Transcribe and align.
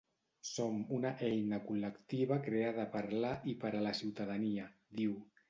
Som 0.51 0.77
una 0.95 1.11
eina 1.27 1.59
col·lectiva 1.67 2.39
creada 2.47 2.87
per 2.97 3.05
la 3.27 3.35
i 3.53 3.55
per 3.67 3.75
a 3.75 3.85
la 3.91 3.95
ciutadania, 4.01 4.69
diu. 5.03 5.17